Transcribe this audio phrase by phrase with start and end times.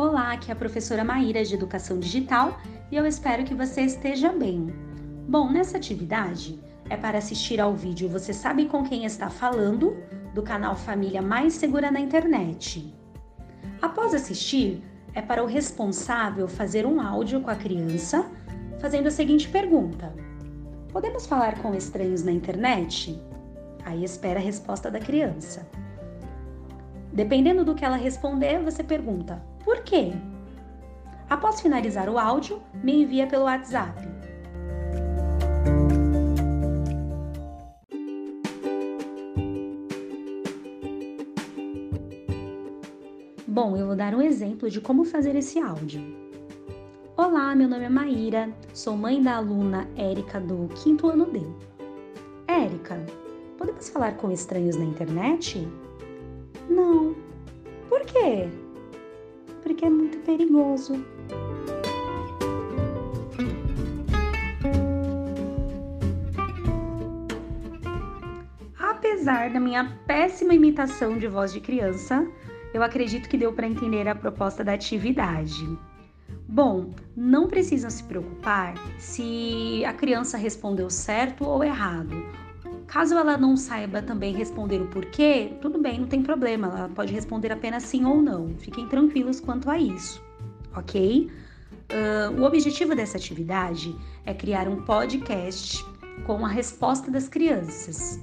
[0.00, 2.58] Olá, aqui é a professora Maíra de Educação Digital
[2.90, 4.72] e eu espero que você esteja bem.
[5.28, 10.02] Bom, nessa atividade é para assistir ao vídeo Você Sabe com Quem Está Falando,
[10.32, 12.94] do canal Família Mais Segura na Internet.
[13.82, 14.82] Após assistir,
[15.12, 18.24] é para o responsável fazer um áudio com a criança
[18.80, 20.14] fazendo a seguinte pergunta:
[20.90, 23.22] Podemos falar com estranhos na internet?
[23.84, 25.68] Aí espera a resposta da criança.
[27.12, 30.12] Dependendo do que ela responder, você pergunta: por quê?
[31.28, 34.08] Após finalizar o áudio, me envia pelo WhatsApp.
[43.46, 46.00] Bom, eu vou dar um exemplo de como fazer esse áudio.
[47.16, 51.40] Olá, meu nome é Maíra, sou mãe da aluna Érica do quinto ano D.
[52.48, 53.04] Érica,
[53.58, 55.68] podemos falar com estranhos na internet?
[56.68, 57.14] Não.
[57.88, 58.48] Por quê?
[59.62, 61.04] Porque é muito perigoso.
[68.78, 72.26] Apesar da minha péssima imitação de voz de criança,
[72.72, 75.66] eu acredito que deu para entender a proposta da atividade.
[76.48, 82.14] Bom, não precisam se preocupar se a criança respondeu certo ou errado.
[82.90, 87.12] Caso ela não saiba também responder o porquê, tudo bem, não tem problema, ela pode
[87.14, 88.48] responder apenas sim ou não.
[88.58, 90.20] Fiquem tranquilos quanto a isso,
[90.74, 91.30] ok?
[91.88, 95.84] Uh, o objetivo dessa atividade é criar um podcast
[96.26, 98.18] com a resposta das crianças.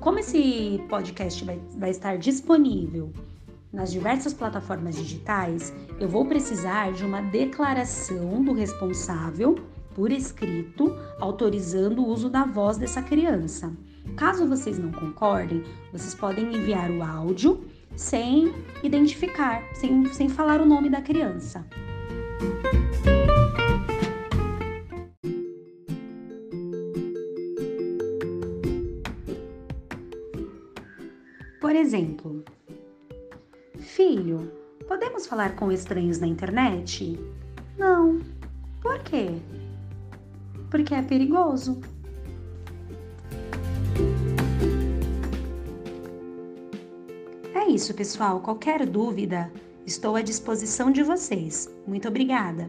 [0.00, 3.12] Como esse podcast vai, vai estar disponível
[3.72, 9.54] nas diversas plataformas digitais, eu vou precisar de uma declaração do responsável
[9.94, 13.72] por escrito autorizando o uso da voz dessa criança.
[14.20, 17.64] Caso vocês não concordem, vocês podem enviar o áudio
[17.96, 21.66] sem identificar, sem, sem falar o nome da criança.
[31.58, 32.44] Por exemplo,
[33.78, 34.52] filho,
[34.86, 37.18] podemos falar com estranhos na internet?
[37.78, 38.20] Não.
[38.82, 39.30] Por quê?
[40.70, 41.80] Porque é perigoso.
[47.70, 48.40] Isso, pessoal.
[48.40, 49.50] Qualquer dúvida,
[49.86, 51.68] estou à disposição de vocês.
[51.86, 52.68] Muito obrigada!